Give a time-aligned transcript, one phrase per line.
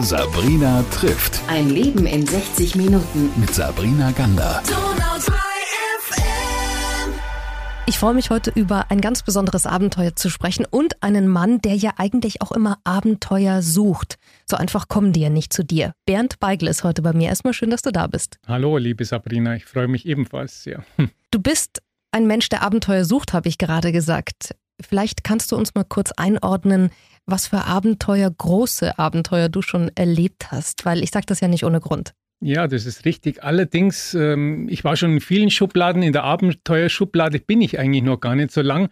[0.00, 1.40] Sabrina trifft.
[1.48, 3.30] Ein Leben in 60 Minuten.
[3.40, 4.62] Mit Sabrina Gander.
[7.86, 11.76] Ich freue mich heute über ein ganz besonderes Abenteuer zu sprechen und einen Mann, der
[11.76, 14.16] ja eigentlich auch immer Abenteuer sucht.
[14.44, 15.92] So einfach kommen die ja nicht zu dir.
[16.04, 17.28] Bernd Beigel ist heute bei mir.
[17.28, 18.38] Erstmal schön, dass du da bist.
[18.46, 19.56] Hallo, liebe Sabrina.
[19.56, 20.84] Ich freue mich ebenfalls sehr.
[21.32, 21.82] Du bist
[22.12, 24.54] ein Mensch, der Abenteuer sucht, habe ich gerade gesagt.
[24.80, 26.90] Vielleicht kannst du uns mal kurz einordnen,
[27.24, 31.64] was für Abenteuer, große Abenteuer du schon erlebt hast, weil ich sage das ja nicht
[31.64, 32.12] ohne Grund.
[32.40, 33.42] Ja, das ist richtig.
[33.42, 36.02] Allerdings, ähm, ich war schon in vielen Schubladen.
[36.02, 38.90] In der Abenteuerschublade bin ich eigentlich noch gar nicht so lang.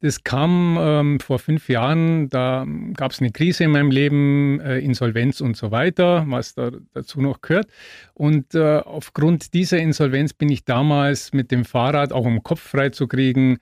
[0.00, 4.78] Das kam ähm, vor fünf Jahren, da gab es eine Krise in meinem Leben, äh,
[4.80, 7.68] Insolvenz und so weiter, was da dazu noch gehört.
[8.12, 12.90] Und äh, aufgrund dieser Insolvenz bin ich damals mit dem Fahrrad, auch um Kopf frei
[12.90, 13.56] zu kriegen,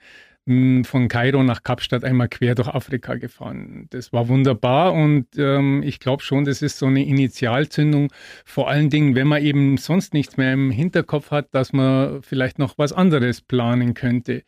[0.47, 3.87] von Kairo nach Kapstadt einmal quer durch Afrika gefahren.
[3.91, 8.13] Das war wunderbar und ähm, ich glaube schon, das ist so eine Initialzündung.
[8.45, 12.59] Vor allen Dingen, wenn man eben sonst nichts mehr im Hinterkopf hat, dass man vielleicht
[12.59, 14.43] noch was anderes planen könnte.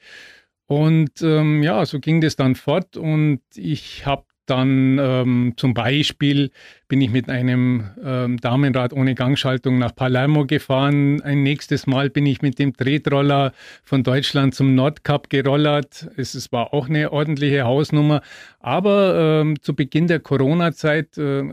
[0.66, 6.50] Und ähm, ja, so ging das dann fort und ich habe dann ähm, zum Beispiel
[6.88, 11.20] bin ich mit einem ähm, Damenrad ohne Gangschaltung nach Palermo gefahren.
[11.22, 16.08] Ein nächstes Mal bin ich mit dem Tretroller von Deutschland zum Nordkap gerollert.
[16.16, 18.22] Es, es war auch eine ordentliche Hausnummer.
[18.60, 21.44] Aber ähm, zu Beginn der Corona-Zeit äh,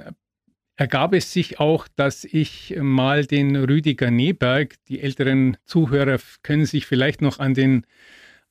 [0.76, 6.86] ergab es sich auch, dass ich mal den Rüdiger Neberg, die älteren Zuhörer können sich
[6.86, 7.86] vielleicht noch an den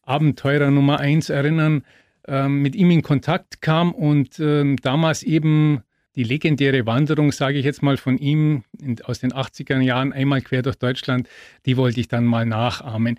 [0.02, 1.84] Abenteurer Nummer 1 erinnern,
[2.27, 5.83] ähm, mit ihm in Kontakt kam und ähm, damals eben
[6.17, 10.43] die legendäre Wanderung, sage ich jetzt mal von ihm in, aus den 80er Jahren, einmal
[10.43, 11.29] quer durch Deutschland,
[11.67, 13.19] die wollte ich dann mal nachahmen.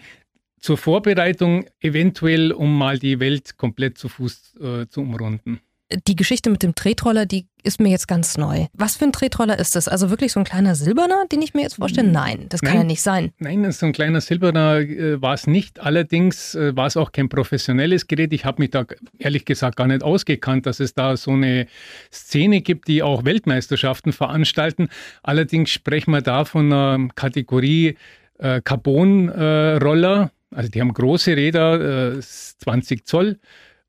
[0.60, 5.62] Zur Vorbereitung eventuell, um mal die Welt komplett zu Fuß äh, zu umrunden
[6.08, 8.66] die Geschichte mit dem Tretroller, die ist mir jetzt ganz neu.
[8.74, 9.88] Was für ein Tretroller ist das?
[9.88, 12.10] Also wirklich so ein kleiner silberner, den ich mir jetzt vorstelle?
[12.10, 13.32] Nein, das kann Nein, ja nicht sein.
[13.40, 15.80] Nein, so ein kleiner silberner äh, war es nicht.
[15.80, 18.34] Allerdings äh, war es auch kein professionelles Gerät.
[18.34, 18.86] Ich habe mich da
[19.20, 21.68] ehrlich gesagt gar nicht ausgekannt, dass es da so eine
[22.12, 24.90] Szene gibt, die auch Weltmeisterschaften veranstalten.
[25.24, 27.98] Allerdings sprechen wir da von einer Kategorie
[28.40, 30.32] äh, Carbon-Roller.
[30.52, 33.40] also die haben große Räder, 20 äh, Zoll.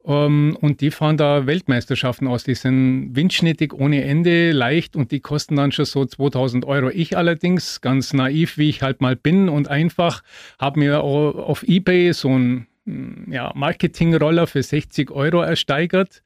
[0.04, 2.42] Um, ähm, und die fahren da Weltmeisterschaften aus.
[2.42, 6.90] Die sind windschnittig ohne Ende, leicht und die kosten dann schon so 2000 Euro.
[6.90, 10.24] Ich allerdings, ganz naiv wie ich halt mal bin und einfach,
[10.58, 16.24] habe mir auf Ebay so einen hm, ja, Marketingroller für 60 Euro ersteigert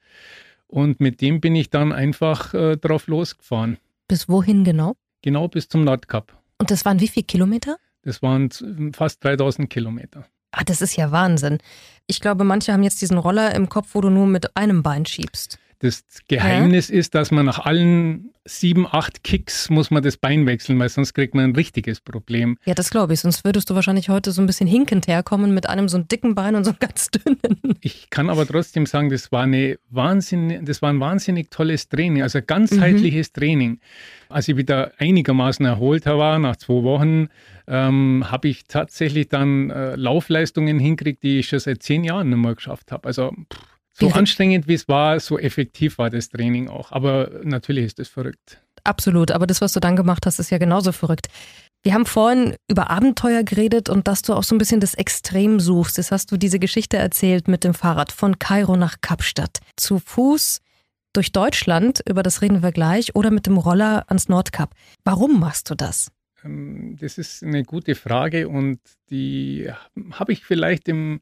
[0.68, 3.76] und mit dem bin ich dann einfach äh, drauf losgefahren.
[4.08, 4.96] Bis wohin genau?
[5.20, 6.32] Genau bis zum Nordkap.
[6.58, 7.76] Und das waren wie viele Kilometer?
[8.02, 8.48] Das waren
[8.94, 10.26] fast 3000 Kilometer.
[10.58, 11.58] Ah, das ist ja Wahnsinn.
[12.06, 15.04] Ich glaube, manche haben jetzt diesen Roller im Kopf, wo du nur mit einem Bein
[15.04, 15.58] schiebst.
[15.80, 16.96] Das Geheimnis ja?
[16.96, 21.14] ist, dass man nach allen sieben, acht Kicks muss man das Bein wechseln, weil sonst
[21.14, 22.58] kriegt man ein richtiges Problem.
[22.64, 23.20] Ja, das glaube ich.
[23.20, 26.34] Sonst würdest du wahrscheinlich heute so ein bisschen hinkend herkommen mit einem so einen dicken
[26.34, 27.76] Bein und so einem ganz dünnen.
[27.80, 32.22] Ich kann aber trotzdem sagen, das war, eine Wahnsinn, das war ein wahnsinnig tolles Training,
[32.22, 33.40] also ganzheitliches mhm.
[33.40, 33.80] Training.
[34.28, 37.28] Als ich wieder einigermaßen erholt war, nach zwei Wochen,
[37.68, 42.38] ähm, habe ich tatsächlich dann äh, Laufleistungen hinkriegt, die ich schon seit zehn Jahren nicht
[42.38, 43.08] mehr geschafft habe.
[43.08, 46.92] Also pff, so anstrengend wie es war, so effektiv war das Training auch.
[46.92, 48.60] Aber natürlich ist es verrückt.
[48.84, 51.28] Absolut, aber das, was du dann gemacht hast, ist ja genauso verrückt.
[51.82, 55.60] Wir haben vorhin über Abenteuer geredet und dass du auch so ein bisschen das Extrem
[55.60, 55.98] suchst.
[55.98, 59.58] Jetzt hast du diese Geschichte erzählt mit dem Fahrrad von Kairo nach Kapstadt.
[59.76, 60.60] Zu Fuß
[61.12, 64.74] durch Deutschland, über das reden wir gleich, oder mit dem Roller ans Nordkap.
[65.04, 66.10] Warum machst du das?
[66.44, 68.80] Ähm, das ist eine gute Frage und
[69.10, 69.70] die
[70.12, 71.20] habe ich vielleicht im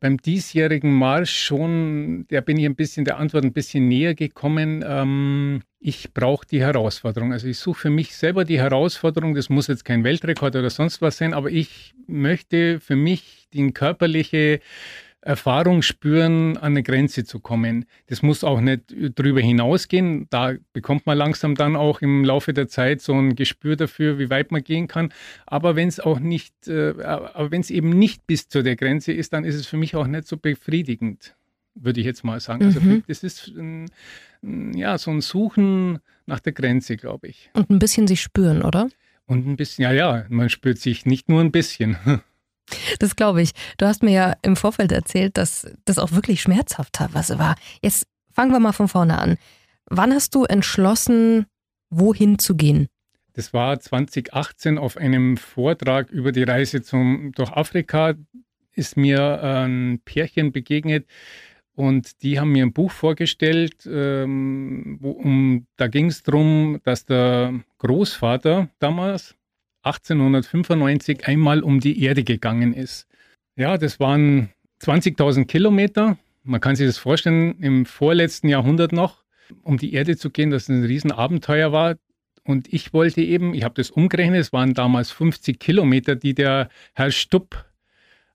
[0.00, 4.84] beim diesjährigen Marsch schon, da bin ich ein bisschen der Antwort ein bisschen näher gekommen.
[4.86, 7.32] Ähm, ich brauche die Herausforderung.
[7.32, 9.34] Also ich suche für mich selber die Herausforderung.
[9.34, 13.70] Das muss jetzt kein Weltrekord oder sonst was sein, aber ich möchte für mich die
[13.72, 14.60] körperliche
[15.26, 17.86] Erfahrung spüren, an eine Grenze zu kommen.
[18.06, 20.28] Das muss auch nicht drüber hinausgehen.
[20.30, 24.30] Da bekommt man langsam dann auch im Laufe der Zeit so ein Gespür dafür, wie
[24.30, 25.12] weit man gehen kann.
[25.44, 29.12] Aber wenn es auch nicht, äh, aber wenn es eben nicht bis zu der Grenze
[29.12, 31.34] ist, dann ist es für mich auch nicht so befriedigend,
[31.74, 32.64] würde ich jetzt mal sagen.
[32.64, 32.90] Also mhm.
[32.90, 33.90] Also das ist ein,
[34.76, 37.50] ja so ein Suchen nach der Grenze, glaube ich.
[37.52, 38.88] Und ein bisschen sich spüren, oder?
[39.26, 41.96] Und ein bisschen, ja, ja, man spürt sich nicht nur ein bisschen.
[42.98, 43.52] Das glaube ich.
[43.78, 47.56] Du hast mir ja im Vorfeld erzählt, dass das auch wirklich schmerzhaft war.
[47.80, 49.38] Jetzt fangen wir mal von vorne an.
[49.86, 51.46] Wann hast du entschlossen,
[51.90, 52.88] wohin zu gehen?
[53.34, 58.14] Das war 2018 auf einem Vortrag über die Reise zum, durch Afrika.
[58.72, 61.06] Ist mir ein Pärchen begegnet
[61.74, 67.04] Und die haben mir ein Buch vorgestellt, ähm, wo, um, da ging es darum, dass
[67.04, 69.34] der Großvater damals,
[69.86, 73.06] 1895, einmal um die Erde gegangen ist.
[73.56, 74.50] Ja, das waren
[74.82, 76.18] 20.000 Kilometer.
[76.42, 79.22] Man kann sich das vorstellen, im vorletzten Jahrhundert noch,
[79.62, 81.96] um die Erde zu gehen, dass es ein Riesenabenteuer war.
[82.44, 86.68] Und ich wollte eben, ich habe das umgerechnet, es waren damals 50 Kilometer, die der
[86.94, 87.64] Herr Stupp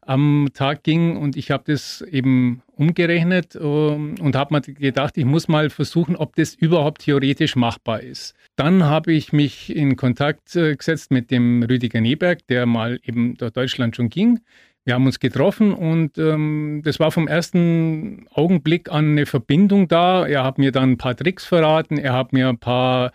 [0.02, 5.26] am Tag ging und ich habe das eben umgerechnet ähm, und habe mir gedacht, ich
[5.26, 8.34] muss mal versuchen, ob das überhaupt theoretisch machbar ist.
[8.56, 13.36] Dann habe ich mich in Kontakt äh, gesetzt mit dem Rüdiger Neberg, der mal eben
[13.36, 14.40] durch Deutschland schon ging.
[14.84, 20.26] Wir haben uns getroffen und ähm, das war vom ersten Augenblick an eine Verbindung da.
[20.26, 23.12] Er hat mir dann ein paar Tricks verraten, er hat mir ein paar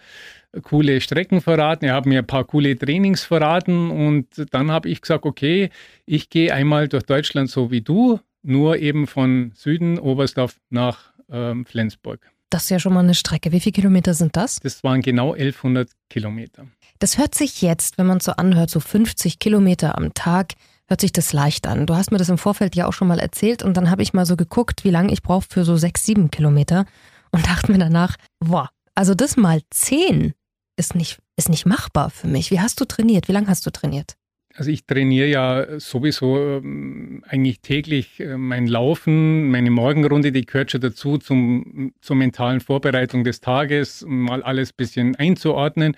[0.62, 5.00] coole Strecken verraten, er hat mir ein paar coole Trainings verraten und dann habe ich
[5.00, 5.70] gesagt, okay,
[6.06, 11.64] ich gehe einmal durch Deutschland so wie du, nur eben von Süden, Oberstdorf nach ähm,
[11.66, 12.20] Flensburg.
[12.50, 13.50] Das ist ja schon mal eine Strecke.
[13.52, 14.56] Wie viele Kilometer sind das?
[14.60, 16.66] Das waren genau 1100 Kilometer.
[16.98, 20.54] Das hört sich jetzt, wenn man es so anhört, so 50 Kilometer am Tag,
[20.88, 21.86] hört sich das leicht an.
[21.86, 24.12] Du hast mir das im Vorfeld ja auch schon mal erzählt und dann habe ich
[24.12, 26.86] mal so geguckt, wie lange ich brauche für so sechs, sieben Kilometer
[27.32, 30.32] und dachte mir danach, boah, also das mal zehn
[30.76, 32.50] ist nicht, ist nicht machbar für mich.
[32.50, 33.28] Wie hast du trainiert?
[33.28, 34.16] Wie lange hast du trainiert?
[34.58, 40.70] Also ich trainiere ja sowieso ähm, eigentlich täglich äh, mein Laufen, meine Morgenrunde, die gehört
[40.70, 45.94] schon dazu zum, zur mentalen Vorbereitung des Tages, mal alles ein bisschen einzuordnen.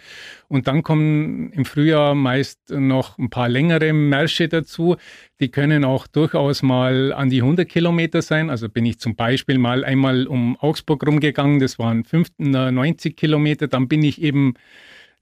[0.48, 4.96] Und dann kommen im Frühjahr meist noch ein paar längere Märsche dazu.
[5.38, 8.50] Die können auch durchaus mal an die 100 Kilometer sein.
[8.50, 12.04] Also bin ich zum Beispiel mal einmal um Augsburg rumgegangen, das waren
[12.38, 13.68] 90 Kilometer.
[13.68, 14.54] Dann bin ich eben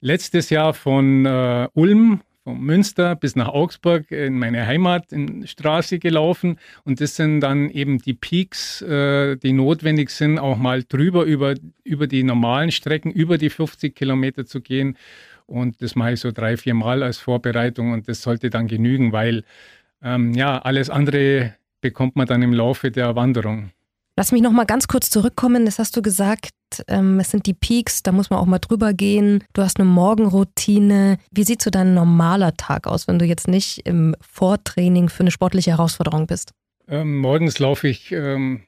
[0.01, 6.61] letztes Jahr von äh, Ulm von Münster bis nach Augsburg in meine Heimatstraße gelaufen.
[6.85, 11.55] Und das sind dann eben die Peaks, äh, die notwendig sind, auch mal drüber über,
[11.83, 14.97] über die normalen Strecken, über die 50 Kilometer zu gehen.
[15.47, 19.11] Und das mache ich so drei, vier Mal als Vorbereitung und das sollte dann genügen,
[19.11, 19.43] weil
[20.01, 23.73] ähm, ja, alles andere bekommt man dann im Laufe der Wanderung.
[24.19, 25.67] Lass mich noch mal ganz kurz zurückkommen.
[25.67, 26.51] Das hast du gesagt,
[26.89, 29.45] ähm, es sind die Peaks, da muss man auch mal drüber gehen.
[29.53, 31.19] Du hast eine Morgenroutine.
[31.31, 35.31] Wie sieht so dein normaler Tag aus, wenn du jetzt nicht im Vortraining für eine
[35.31, 36.53] sportliche Herausforderung bist?
[36.89, 38.63] Ähm, morgens laufe ich ähm,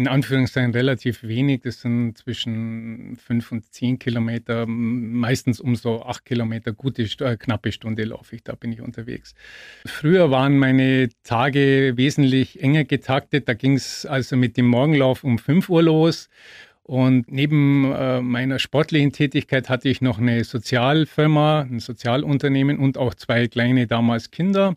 [0.00, 1.60] in Anführungszeichen relativ wenig.
[1.60, 7.70] Das sind zwischen fünf und zehn Kilometer, meistens um so acht Kilometer, gute, äh, knappe
[7.70, 9.34] Stunde laufe ich, da bin ich unterwegs.
[9.84, 13.46] Früher waren meine Tage wesentlich enger getaktet.
[13.46, 16.30] Da ging es also mit dem Morgenlauf um fünf Uhr los.
[16.82, 23.12] Und neben äh, meiner sportlichen Tätigkeit hatte ich noch eine Sozialfirma, ein Sozialunternehmen und auch
[23.12, 24.76] zwei kleine damals Kinder.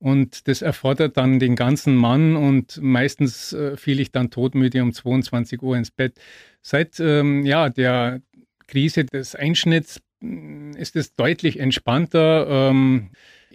[0.00, 4.92] Und das erfordert dann den ganzen Mann und meistens äh, fiel ich dann todmüde um
[4.92, 6.20] 22 Uhr ins Bett.
[6.62, 8.20] Seit ähm, ja, der
[8.68, 12.46] Krise des Einschnitts mm, ist es deutlich entspannter.
[12.48, 13.10] Ähm,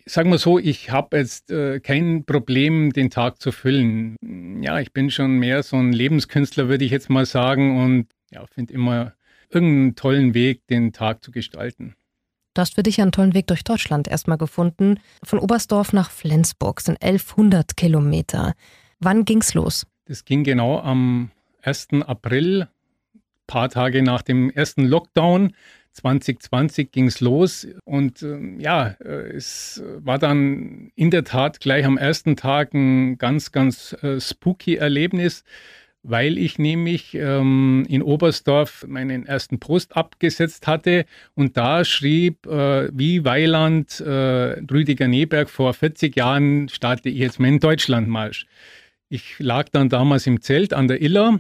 [0.06, 4.18] sagen wir so, ich habe jetzt äh, kein Problem, den Tag zu füllen.
[4.62, 8.46] Ja, ich bin schon mehr so ein Lebenskünstler, würde ich jetzt mal sagen, und ja,
[8.48, 9.14] finde immer
[9.50, 11.96] irgendeinen tollen Weg, den Tag zu gestalten.
[12.54, 15.00] Du hast für dich einen tollen Weg durch Deutschland erstmal gefunden.
[15.24, 18.54] Von Oberstdorf nach Flensburg sind 1100 Kilometer.
[19.00, 19.88] Wann ging's los?
[20.06, 21.32] Das ging genau am
[21.64, 21.88] 1.
[22.06, 22.68] April,
[23.48, 25.54] paar Tage nach dem ersten Lockdown.
[25.94, 31.98] 2020 ging es los und äh, ja, es war dann in der Tat gleich am
[31.98, 35.44] ersten Tag ein ganz, ganz äh, spooky Erlebnis
[36.04, 42.90] weil ich nämlich ähm, in Oberstdorf meinen ersten Post abgesetzt hatte und da schrieb, äh,
[42.94, 48.46] wie Weiland äh, Rüdiger Neberg vor 40 Jahren starte ich jetzt meinen Deutschlandmarsch.
[49.10, 51.40] Ich lag dann damals im Zelt an der Iller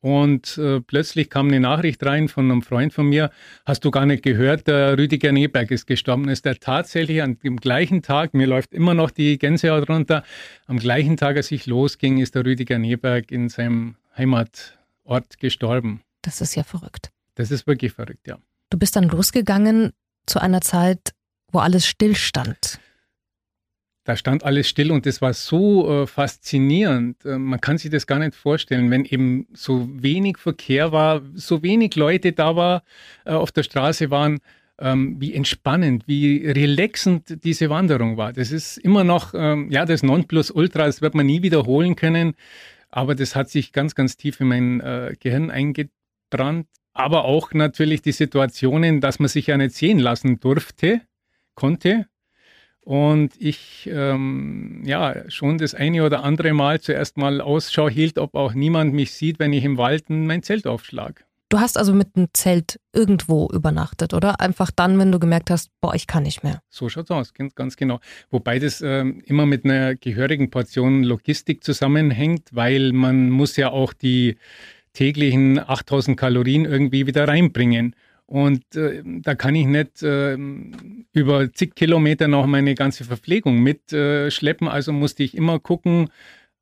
[0.00, 3.30] und äh, plötzlich kam eine Nachricht rein von einem Freund von mir,
[3.66, 6.28] hast du gar nicht gehört, der Rüdiger Neberg ist gestorben.
[6.28, 10.22] Ist er tatsächlich an dem gleichen Tag, mir läuft immer noch die Gänsehaut runter,
[10.66, 16.02] am gleichen Tag, als ich losging, ist der Rüdiger Neberg in seinem Heimatort gestorben.
[16.22, 17.10] Das ist ja verrückt.
[17.34, 18.38] Das ist wirklich verrückt, ja.
[18.70, 19.92] Du bist dann losgegangen
[20.26, 21.12] zu einer Zeit,
[21.50, 22.78] wo alles stillstand
[24.08, 27.26] da stand alles still und das war so äh, faszinierend.
[27.26, 31.62] Äh, man kann sich das gar nicht vorstellen, wenn eben so wenig Verkehr war, so
[31.62, 32.84] wenig Leute da war,
[33.26, 34.38] äh, auf der Straße waren,
[34.78, 38.32] ähm, wie entspannend, wie relaxend diese Wanderung war.
[38.32, 42.32] Das ist immer noch, ähm, ja, das Nonplusultra, das wird man nie wiederholen können,
[42.88, 46.66] aber das hat sich ganz, ganz tief in mein äh, Gehirn eingebrannt.
[46.94, 51.02] Aber auch natürlich die Situationen, dass man sich ja nicht sehen lassen durfte,
[51.54, 52.06] konnte
[52.88, 58.34] und ich ähm, ja schon das eine oder andere Mal zuerst mal Ausschau hielt, ob
[58.34, 61.22] auch niemand mich sieht, wenn ich im Wald mein Zelt aufschlage.
[61.50, 64.40] Du hast also mit einem Zelt irgendwo übernachtet, oder?
[64.40, 66.62] Einfach dann, wenn du gemerkt hast, boah, ich kann nicht mehr.
[66.70, 68.00] So schaut's aus, ganz genau.
[68.30, 73.92] Wobei das ähm, immer mit einer gehörigen Portion Logistik zusammenhängt, weil man muss ja auch
[73.92, 74.38] die
[74.94, 77.94] täglichen 8000 Kalorien irgendwie wieder reinbringen.
[78.28, 80.36] Und äh, da kann ich nicht äh,
[81.14, 84.68] über zig Kilometer noch meine ganze Verpflegung mitschleppen.
[84.68, 86.10] Äh, also musste ich immer gucken,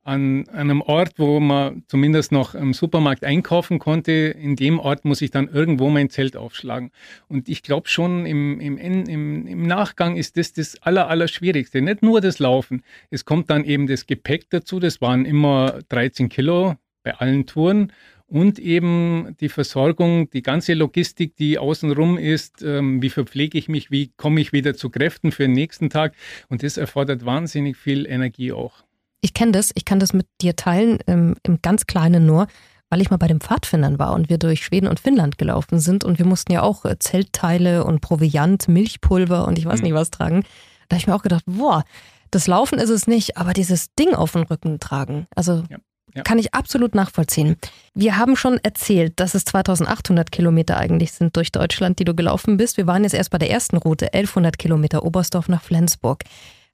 [0.05, 5.21] an, einem Ort, wo man zumindest noch im Supermarkt einkaufen konnte, in dem Ort muss
[5.21, 6.93] ich dann irgendwo mein Zelt aufschlagen.
[7.27, 11.83] Und ich glaube schon, im, im, im, im, Nachgang ist das das Aller, Allerschwierigste.
[11.83, 12.85] Nicht nur das Laufen.
[13.11, 14.79] Es kommt dann eben das Gepäck dazu.
[14.79, 17.93] Das waren immer 13 Kilo bei allen Touren
[18.27, 23.93] und eben die Versorgung, die ganze Logistik, die außenrum ist, ähm, wie verpflege ich mich,
[23.93, 26.15] wie komme ich wieder zu Kräften für den nächsten Tag
[26.49, 28.83] und das erfordert wahnsinnig viel Energie auch.
[29.21, 32.49] Ich kenne das, ich kann das mit dir teilen, im, im ganz kleinen nur,
[32.91, 36.03] weil ich mal bei den Pfadfindern war und wir durch Schweden und Finnland gelaufen sind
[36.03, 39.85] und wir mussten ja auch äh, Zeltteile und Proviant, Milchpulver und ich weiß mhm.
[39.85, 40.43] nicht was tragen.
[40.89, 41.85] Da habe ich mir auch gedacht, boah,
[42.33, 45.29] das Laufen ist es nicht, aber dieses Ding auf dem Rücken tragen.
[45.37, 45.79] Also ja.
[46.17, 46.23] Ja.
[46.23, 47.57] Kann ich absolut nachvollziehen.
[47.95, 52.57] Wir haben schon erzählt, dass es 2800 Kilometer eigentlich sind durch Deutschland, die du gelaufen
[52.57, 52.79] bist.
[52.79, 56.25] Wir waren jetzt erst bei der ersten Route, 1100 Kilometer Oberstdorf nach Flensburg.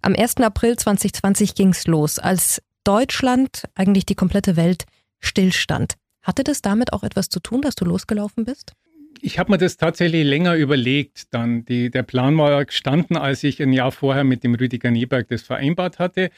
[0.01, 0.37] Am 1.
[0.37, 4.85] April 2020 ging es los, als Deutschland, eigentlich die komplette Welt,
[5.19, 5.95] stillstand.
[6.23, 8.75] Hatte das damit auch etwas zu tun, dass du losgelaufen bist?
[9.21, 11.33] Ich habe mir das tatsächlich länger überlegt.
[11.35, 15.29] Dann die, der Plan war gestanden, als ich ein Jahr vorher mit dem Rüdiger Nieberg
[15.29, 16.31] das vereinbart hatte.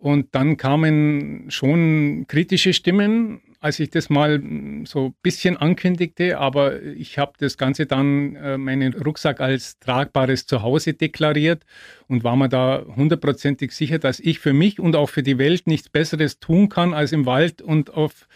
[0.00, 4.42] Und dann kamen schon kritische Stimmen, als ich das mal
[4.86, 10.46] so ein bisschen ankündigte, aber ich habe das Ganze dann, äh, meinen Rucksack als tragbares
[10.46, 11.66] Zuhause deklariert
[12.08, 15.66] und war mir da hundertprozentig sicher, dass ich für mich und auch für die Welt
[15.66, 18.26] nichts Besseres tun kann, als im Wald und auf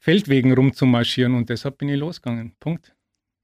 [0.00, 1.36] Feldwegen rumzumarschieren.
[1.36, 2.56] Und deshalb bin ich losgegangen.
[2.58, 2.96] Punkt.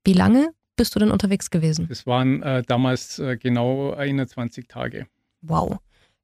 [0.04, 1.87] Wie lange bist du denn unterwegs gewesen?
[1.88, 5.06] Das waren äh, damals äh, genau 21 Tage.
[5.42, 5.78] Wow.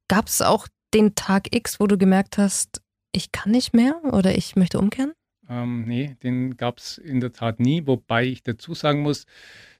[0.08, 2.80] Gab es auch den Tag X, wo du gemerkt hast,
[3.12, 5.12] ich kann nicht mehr oder ich möchte umkehren?
[5.48, 9.26] Ähm, nee, den gab es in der Tat nie, wobei ich dazu sagen muss,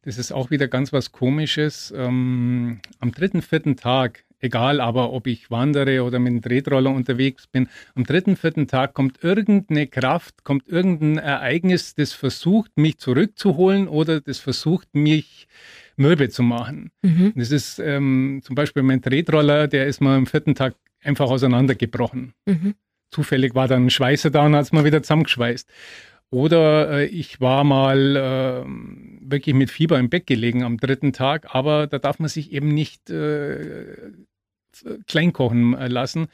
[0.03, 1.95] das ist auch wieder ganz was Komisches.
[1.97, 7.47] Ähm, am dritten, vierten Tag, egal aber ob ich wandere oder mit dem Tretroller unterwegs
[7.47, 13.89] bin, am dritten, vierten Tag kommt irgendeine Kraft, kommt irgendein Ereignis, das versucht, mich zurückzuholen
[13.89, 15.49] oder das versucht, mich
[15.97, 16.91] mürbe zu machen.
[17.03, 17.33] Mhm.
[17.37, 22.35] Das ist ähm, zum Beispiel mein Tretroller, der ist mal am vierten Tag einfach auseinandergebrochen.
[22.47, 22.75] Mhm.
[23.11, 25.69] Zufällig war dann ein Schweißer da und hat es mal wieder zusammengeschweißt.
[26.31, 28.65] Oder äh, ich war mal äh,
[29.31, 32.69] wirklich mit Fieber im Bett gelegen am dritten Tag, aber da darf man sich eben
[32.69, 34.11] nicht äh,
[35.07, 36.27] kleinkochen äh, lassen.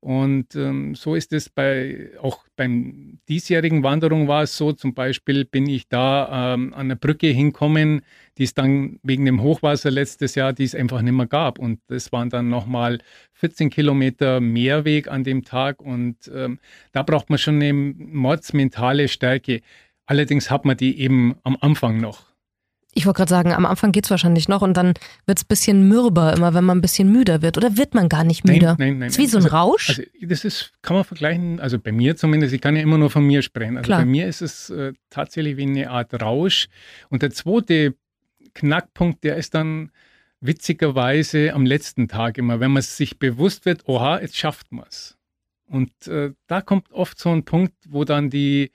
[0.00, 5.44] Und ähm, so ist es bei, auch beim diesjährigen Wanderung war es so, zum Beispiel
[5.44, 8.02] bin ich da ähm, an eine Brücke hinkommen,
[8.38, 11.58] die es dann wegen dem Hochwasser letztes Jahr, die es einfach nicht mehr gab.
[11.58, 13.00] Und das waren dann nochmal
[13.32, 15.82] 14 Kilometer Mehrweg an dem Tag.
[15.82, 16.60] Und ähm,
[16.92, 19.62] da braucht man schon eine mordsmentale Stärke.
[20.06, 22.27] Allerdings hat man die eben am Anfang noch.
[22.98, 25.48] Ich wollte gerade sagen, am Anfang geht es wahrscheinlich noch und dann wird es ein
[25.48, 27.56] bisschen mürber, immer wenn man ein bisschen müder wird.
[27.56, 28.74] Oder wird man gar nicht müder?
[28.76, 29.08] Nein, nein, nein.
[29.10, 29.90] ist wie so ein also, Rausch?
[29.90, 33.08] Also das ist, kann man vergleichen, also bei mir zumindest, ich kann ja immer nur
[33.08, 33.76] von mir sprechen.
[33.76, 34.00] Also Klar.
[34.00, 36.66] bei mir ist es äh, tatsächlich wie eine Art Rausch.
[37.08, 37.94] Und der zweite
[38.54, 39.92] Knackpunkt, der ist dann
[40.40, 45.16] witzigerweise am letzten Tag immer, wenn man sich bewusst wird, oha, jetzt schafft man es.
[45.66, 48.72] Und äh, da kommt oft so ein Punkt, wo dann die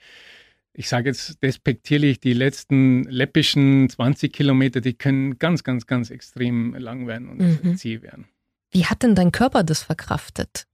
[0.73, 6.73] ich sage jetzt despektierlich, die letzten läppischen 20 Kilometer, die können ganz, ganz, ganz extrem
[6.73, 7.77] lang werden und mhm.
[7.77, 8.27] zäh werden.
[8.71, 10.65] Wie hat denn dein Körper das verkraftet,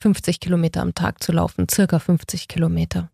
[0.00, 3.10] 50 Kilometer am Tag zu laufen, circa 50 Kilometer?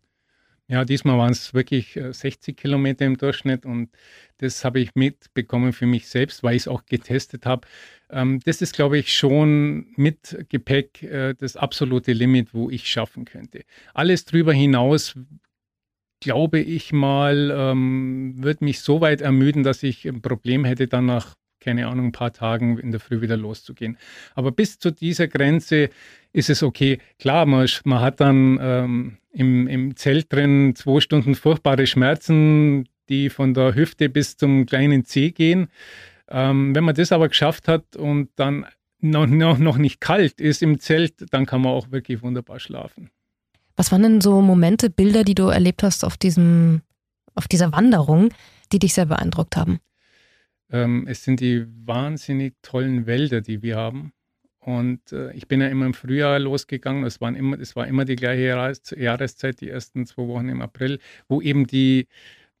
[0.69, 3.89] Ja, diesmal waren es wirklich 60 äh, Kilometer im Durchschnitt und
[4.37, 7.67] das habe ich mitbekommen für mich selbst, weil ich es auch getestet habe.
[8.11, 13.25] Ähm, das ist, glaube ich, schon mit Gepäck äh, das absolute Limit, wo ich schaffen
[13.25, 13.63] könnte.
[13.95, 15.15] Alles drüber hinaus
[16.19, 21.05] glaube ich mal, ähm, wird mich so weit ermüden, dass ich ein Problem hätte, dann
[21.05, 23.97] nach, keine Ahnung, ein paar Tagen in der Früh wieder loszugehen.
[24.35, 25.89] Aber bis zu dieser Grenze
[26.33, 26.99] ist es okay.
[27.19, 33.29] Klar, man, man hat dann ähm, im, im Zelt drin zwei Stunden furchtbare Schmerzen, die
[33.29, 35.69] von der Hüfte bis zum kleinen Zeh gehen.
[36.29, 38.65] Ähm, wenn man das aber geschafft hat und dann
[39.01, 43.09] noch, noch, noch nicht kalt ist im Zelt, dann kann man auch wirklich wunderbar schlafen.
[43.79, 46.81] Was waren denn so Momente, Bilder, die du erlebt hast auf diesem,
[47.33, 48.27] auf dieser Wanderung,
[48.73, 49.79] die dich sehr beeindruckt haben?
[50.69, 54.11] Ähm, es sind die wahnsinnig tollen Wälder, die wir haben.
[54.59, 57.05] Und äh, ich bin ja immer im Frühjahr losgegangen.
[57.05, 62.09] Es, war immer die gleiche Jahreszeit, die ersten zwei Wochen im April, wo eben die,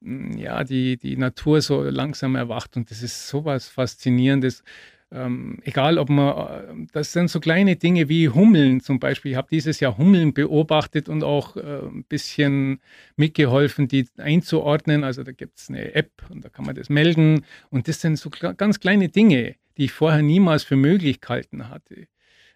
[0.01, 2.77] hm, ja, die, die Natur so langsam erwacht.
[2.77, 4.63] Und das ist sowas Faszinierendes.
[5.11, 9.31] Ähm, egal, ob man, äh, das sind so kleine Dinge wie Hummeln zum Beispiel.
[9.31, 12.79] Ich habe dieses Jahr Hummeln beobachtet und auch äh, ein bisschen
[13.15, 15.03] mitgeholfen, die einzuordnen.
[15.03, 17.43] Also da gibt es eine App und da kann man das melden.
[17.71, 22.07] Und das sind so ganz kleine Dinge, die ich vorher niemals für möglich gehalten hatte.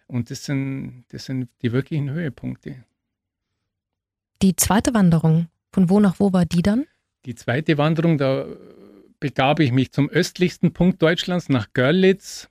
[0.06, 2.84] Und das sind, das sind die wirklichen Höhepunkte.
[4.42, 6.86] Die zweite Wanderung, von wo nach wo war die dann?
[7.24, 8.46] Die zweite Wanderung, da
[9.24, 12.50] begab ich mich zum östlichsten Punkt Deutschlands, nach Görlitz.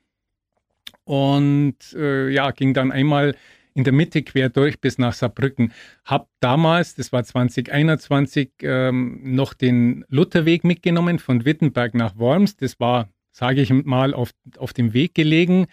[1.03, 3.36] Und äh, ja, ging dann einmal
[3.75, 5.72] in der Mitte quer durch bis nach Saarbrücken.
[6.03, 12.58] Hab damals, das war 2021, ähm, noch den Lutherweg mitgenommen von Wittenberg nach Worms.
[12.58, 15.68] Das war, sage ich mal, auf, auf dem Weg gelegen.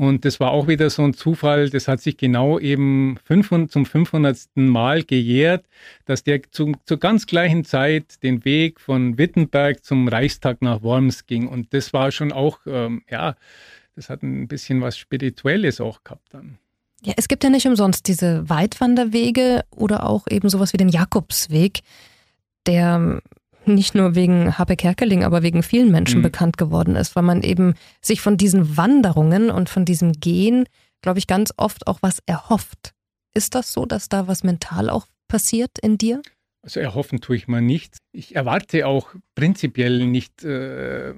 [0.00, 3.84] Und das war auch wieder so ein Zufall, das hat sich genau eben 500, zum
[3.84, 4.48] 500.
[4.54, 5.66] Mal gejährt,
[6.06, 11.26] dass der zu, zur ganz gleichen Zeit den Weg von Wittenberg zum Reichstag nach Worms
[11.26, 11.46] ging.
[11.46, 13.34] Und das war schon auch, ähm, ja,
[13.94, 16.56] das hat ein bisschen was Spirituelles auch gehabt dann.
[17.02, 21.80] Ja, es gibt ja nicht umsonst diese Weitwanderwege oder auch eben sowas wie den Jakobsweg,
[22.66, 23.20] der
[23.66, 26.24] nicht nur wegen Habe Kerkeling, aber wegen vielen Menschen mhm.
[26.24, 30.64] bekannt geworden ist, weil man eben sich von diesen Wanderungen und von diesem Gehen,
[31.02, 32.92] glaube ich, ganz oft auch was erhofft.
[33.34, 36.22] Ist das so, dass da was mental auch passiert in dir?
[36.62, 37.98] Also erhoffen tue ich mal nichts.
[38.12, 41.14] Ich erwarte auch prinzipiell nicht äh,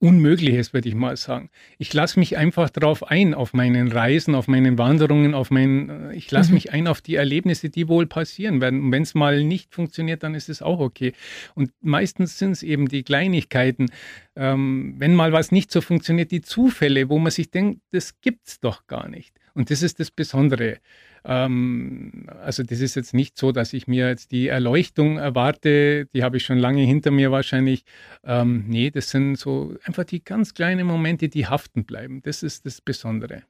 [0.00, 1.50] Unmögliches, würde ich mal sagen.
[1.76, 6.14] Ich lasse mich einfach darauf ein, auf meinen Reisen, auf meinen Wanderungen, auf meinen, äh,
[6.16, 6.54] ich lasse mhm.
[6.54, 8.82] mich ein auf die Erlebnisse, die wohl passieren werden.
[8.82, 11.12] Und wenn es mal nicht funktioniert, dann ist es auch okay.
[11.54, 13.90] Und meistens sind es eben die Kleinigkeiten,
[14.36, 18.48] ähm, wenn mal was nicht so funktioniert, die Zufälle, wo man sich denkt, das gibt
[18.48, 19.39] es doch gar nicht.
[19.54, 20.78] Und das ist das Besondere.
[21.24, 26.22] Ähm, also das ist jetzt nicht so, dass ich mir jetzt die Erleuchtung erwarte, die
[26.22, 27.84] habe ich schon lange hinter mir wahrscheinlich.
[28.24, 32.22] Ähm, nee, das sind so einfach die ganz kleinen Momente, die haften bleiben.
[32.22, 33.42] Das ist das Besondere.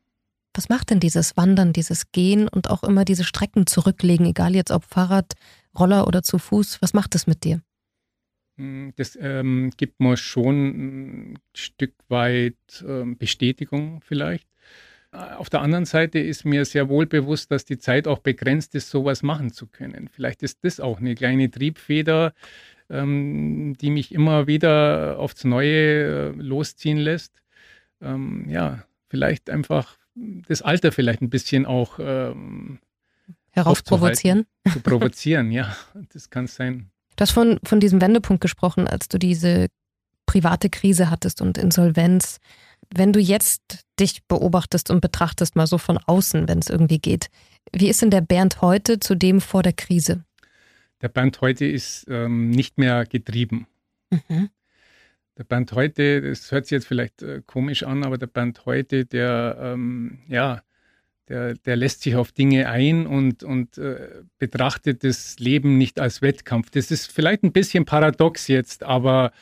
[0.54, 4.72] Was macht denn dieses Wandern, dieses Gehen und auch immer diese Strecken zurücklegen, egal jetzt
[4.72, 5.34] ob Fahrrad,
[5.78, 6.82] Roller oder zu Fuß?
[6.82, 7.62] Was macht das mit dir?
[8.56, 14.48] Hm, das ähm, gibt mir schon ein Stück weit ähm, Bestätigung vielleicht.
[15.12, 18.90] Auf der anderen Seite ist mir sehr wohl bewusst, dass die Zeit auch begrenzt ist,
[18.90, 20.08] sowas machen zu können.
[20.08, 22.32] Vielleicht ist das auch eine kleine Triebfeder,
[22.88, 27.42] ähm, die mich immer wieder aufs Neue äh, losziehen lässt.
[28.00, 32.78] Ähm, ja, vielleicht einfach das Alter vielleicht ein bisschen auch ähm,
[33.50, 34.46] herausprovozieren.
[34.72, 35.76] Zu provozieren, ja,
[36.12, 36.90] das kann sein.
[37.16, 39.68] Du hast von, von diesem Wendepunkt gesprochen, als du diese
[40.26, 42.38] private Krise hattest und Insolvenz.
[42.94, 47.28] Wenn du jetzt dich beobachtest und betrachtest, mal so von außen, wenn es irgendwie geht,
[47.72, 50.24] wie ist denn der Bernd heute zu dem vor der Krise?
[51.02, 53.66] Der Bernd heute ist ähm, nicht mehr getrieben.
[54.10, 54.50] Mhm.
[55.38, 59.06] Der Bernd heute, das hört sich jetzt vielleicht äh, komisch an, aber der Bernd heute,
[59.06, 60.62] der, ähm, ja,
[61.28, 66.22] der, der lässt sich auf Dinge ein und, und äh, betrachtet das Leben nicht als
[66.22, 66.70] Wettkampf.
[66.70, 69.32] Das ist vielleicht ein bisschen paradox jetzt, aber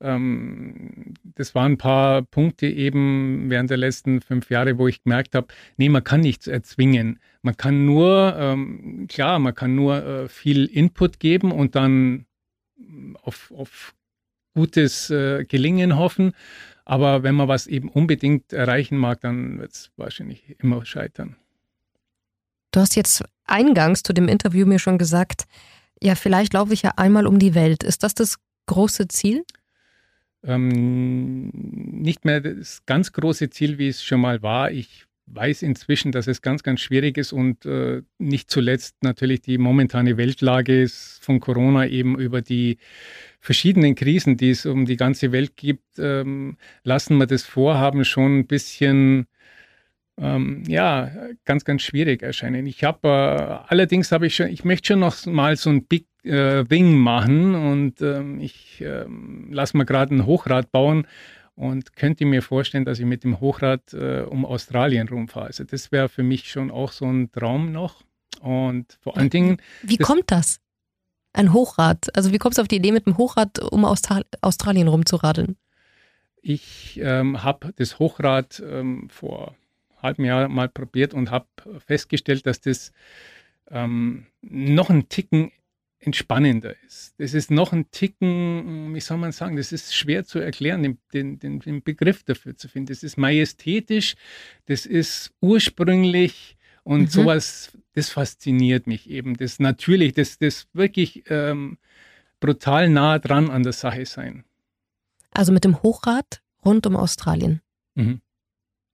[0.00, 5.34] ähm, das waren ein paar Punkte eben während der letzten fünf Jahre, wo ich gemerkt
[5.34, 7.18] habe, nee, man kann nichts erzwingen.
[7.42, 12.26] Man kann nur, ähm, klar, man kann nur äh, viel Input geben und dann
[13.22, 13.94] auf, auf
[14.54, 16.32] gutes äh, Gelingen hoffen.
[16.84, 21.36] Aber wenn man was eben unbedingt erreichen mag, dann wird es wahrscheinlich immer scheitern.
[22.70, 25.44] Du hast jetzt eingangs zu dem Interview mir schon gesagt,
[26.02, 27.82] ja, vielleicht laufe ich ja einmal um die Welt.
[27.82, 29.44] Ist das das große Ziel?
[30.44, 34.70] Ähm, nicht mehr das ganz große Ziel, wie es schon mal war.
[34.70, 39.58] Ich weiß inzwischen, dass es ganz, ganz schwierig ist und äh, nicht zuletzt natürlich die
[39.58, 42.78] momentane Weltlage ist von Corona eben über die
[43.40, 48.38] verschiedenen Krisen, die es um die ganze Welt gibt, ähm, lassen wir das Vorhaben schon
[48.38, 49.26] ein bisschen
[50.20, 51.10] ähm, ja,
[51.44, 52.66] ganz, ganz schwierig erscheinen.
[52.66, 56.06] Ich habe äh, allerdings habe ich schon, ich möchte schon noch mal so ein Big
[56.24, 61.06] äh, Thing machen und ähm, ich ähm, lasse mir gerade ein Hochrad bauen
[61.54, 65.46] und könnte mir vorstellen, dass ich mit dem Hochrad äh, um Australien rumfahre.
[65.46, 68.02] Also das wäre für mich schon auch so ein Traum noch.
[68.40, 69.58] Und vor allen Dingen.
[69.82, 70.60] Wie das, kommt das?
[71.32, 72.14] Ein Hochrad.
[72.16, 75.56] Also wie kommst du auf die Idee, mit dem Hochrad um Austral Australien rumzuradeln?
[76.42, 79.56] Ich ähm, habe das Hochrad ähm, vor
[80.02, 81.46] halben Jahr mal probiert und habe
[81.86, 82.92] festgestellt, dass das
[83.70, 85.52] ähm, noch einen Ticken
[86.00, 87.14] entspannender ist.
[87.18, 90.82] Das ist noch ein Ticken, wie soll man sagen, das ist schwer zu erklären,
[91.12, 92.86] den, den, den Begriff dafür zu finden.
[92.86, 94.14] Das ist majestätisch,
[94.66, 97.08] das ist ursprünglich und mhm.
[97.08, 99.36] sowas, das fasziniert mich eben.
[99.36, 101.78] Das natürlich, das, das wirklich ähm,
[102.38, 104.44] brutal nah dran an der Sache sein.
[105.32, 107.60] Also mit dem Hochrad rund um Australien.
[107.94, 108.20] Mhm.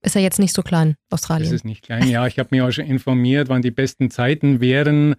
[0.05, 1.49] Ist ja jetzt nicht so klein, Australien.
[1.49, 2.27] Das ist nicht klein, ja.
[2.27, 5.15] Ich habe mich auch schon informiert, wann die besten Zeiten wären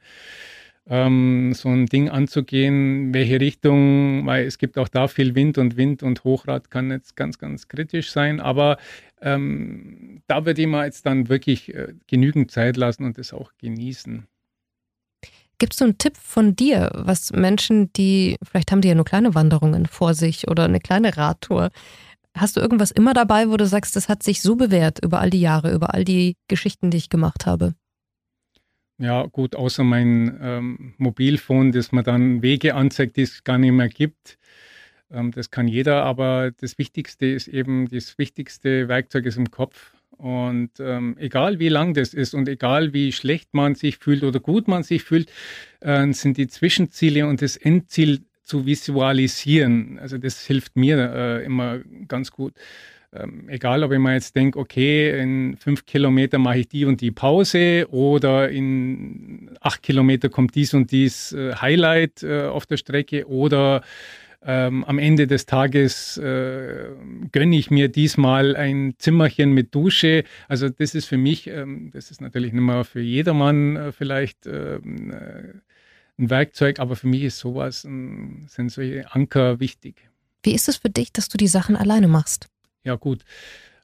[0.88, 5.76] ähm, so ein Ding anzugehen, welche Richtung, weil es gibt auch da viel Wind und
[5.76, 8.78] Wind und Hochrad kann jetzt ganz, ganz kritisch sein, aber
[9.20, 13.52] ähm, da würde ich mal jetzt dann wirklich äh, genügend Zeit lassen und das auch
[13.58, 14.26] genießen.
[15.58, 19.34] Gibst du einen Tipp von dir, was Menschen, die, vielleicht haben die ja nur kleine
[19.34, 21.70] Wanderungen vor sich oder eine kleine Radtour,
[22.36, 25.30] hast du irgendwas immer dabei, wo du sagst, das hat sich so bewährt über all
[25.30, 27.74] die Jahre, über all die Geschichten, die ich gemacht habe?
[28.98, 33.72] Ja, gut, außer mein ähm, Mobilfon, das mir dann Wege anzeigt, die es gar nicht
[33.72, 34.38] mehr gibt.
[35.10, 39.92] Ähm, das kann jeder, aber das Wichtigste ist eben, das wichtigste Werkzeug ist im Kopf.
[40.16, 44.40] Und ähm, egal wie lang das ist und egal wie schlecht man sich fühlt oder
[44.40, 45.30] gut man sich fühlt,
[45.80, 49.98] äh, sind die Zwischenziele und das Endziel zu visualisieren.
[49.98, 52.54] Also das hilft mir äh, immer ganz gut
[53.12, 57.00] ähm, egal ob ich mir jetzt denke, okay, in fünf Kilometer mache ich die und
[57.00, 62.76] die Pause oder in acht Kilometer kommt dies und dies äh, Highlight äh, auf der
[62.76, 63.82] Strecke oder
[64.44, 66.90] ähm, am Ende des Tages äh,
[67.32, 70.24] gönne ich mir diesmal ein Zimmerchen mit Dusche.
[70.46, 74.46] Also das ist für mich, ähm, das ist natürlich nicht mehr für jedermann äh, vielleicht
[74.46, 75.54] ähm, äh,
[76.18, 80.08] ein Werkzeug, aber für mich ist sowas, sind solche Anker wichtig.
[80.42, 82.48] Wie ist es für dich, dass du die Sachen alleine machst?
[82.84, 83.24] Ja gut,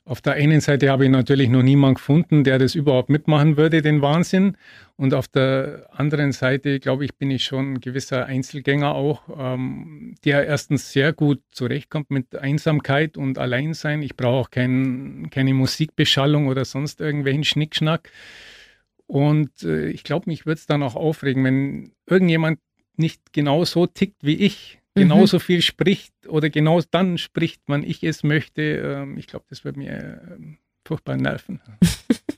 [0.05, 3.83] auf der einen Seite habe ich natürlich noch niemanden gefunden, der das überhaupt mitmachen würde,
[3.83, 4.57] den Wahnsinn.
[4.97, 10.17] Und auf der anderen Seite, glaube ich, bin ich schon ein gewisser Einzelgänger auch, ähm,
[10.25, 14.03] der erstens sehr gut zurechtkommt mit Einsamkeit und Alleinsein.
[14.03, 18.11] Ich brauche auch kein, keine Musikbeschallung oder sonst irgendwelchen Schnickschnack.
[19.13, 22.61] Und äh, ich glaube, mich würde es dann auch aufregen, wenn irgendjemand
[22.97, 25.41] nicht genau so tickt wie ich, genauso mhm.
[25.43, 28.63] viel spricht oder genau dann spricht, wann ich es möchte.
[28.63, 31.61] Ähm, ich glaube, das wird mir ähm, furchtbar nerven.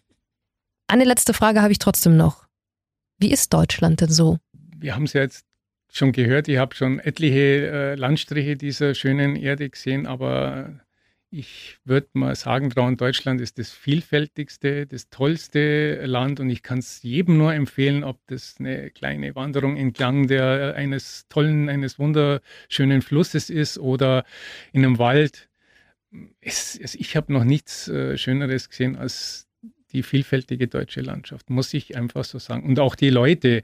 [0.88, 2.48] Eine letzte Frage habe ich trotzdem noch.
[3.18, 4.38] Wie ist Deutschland denn so?
[4.76, 5.46] Wir haben es ja jetzt
[5.92, 10.80] schon gehört, ich habe schon etliche äh, Landstriche dieser schönen Erde gesehen, aber
[11.36, 16.78] ich würde mal sagen, trauen, Deutschland ist das vielfältigste, das tollste Land und ich kann
[16.78, 23.02] es jedem nur empfehlen, ob das eine kleine Wanderung entlang der, eines tollen, eines wunderschönen
[23.02, 24.24] Flusses ist oder
[24.72, 25.48] in einem Wald.
[26.40, 29.48] Es, es, ich habe noch nichts äh, Schöneres gesehen als
[29.92, 32.64] die vielfältige deutsche Landschaft, muss ich einfach so sagen.
[32.64, 33.62] Und auch die Leute,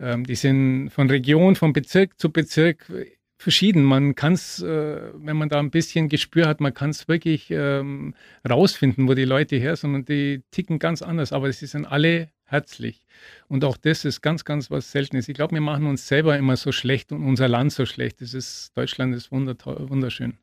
[0.00, 2.90] ähm, die sind von Region, von Bezirk zu Bezirk
[3.38, 3.82] verschieden.
[3.82, 7.50] Man kann es, äh, wenn man da ein bisschen Gespür hat, man kann es wirklich
[7.50, 8.14] ähm,
[8.48, 12.30] rausfinden, wo die Leute her sind und die ticken ganz anders, aber sie sind alle
[12.44, 13.06] herzlich.
[13.48, 15.28] Und auch das ist ganz, ganz was Seltenes.
[15.28, 18.20] Ich glaube, wir machen uns selber immer so schlecht und unser Land so schlecht.
[18.20, 20.38] Das ist, Deutschland ist wunderschön.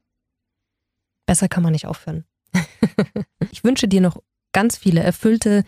[1.25, 2.25] Besser kann man nicht aufhören.
[3.51, 5.63] ich wünsche dir noch ganz viele erfüllte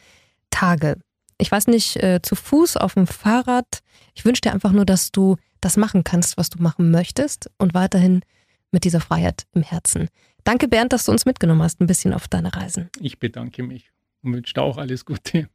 [0.49, 0.97] Tage.
[1.37, 3.79] Ich weiß nicht, äh, zu Fuß, auf dem Fahrrad.
[4.13, 7.73] Ich wünsche dir einfach nur, dass du das machen kannst, was du machen möchtest und
[7.73, 8.21] weiterhin
[8.71, 10.09] mit dieser Freiheit im Herzen.
[10.43, 12.89] Danke, Bernd, dass du uns mitgenommen hast, ein bisschen auf deine Reisen.
[12.99, 15.49] Ich bedanke mich und wünsche dir auch alles Gute.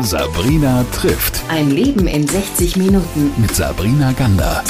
[0.00, 1.40] Sabrina trifft.
[1.48, 3.30] Ein Leben in 60 Minuten.
[3.40, 4.64] Mit Sabrina Gander.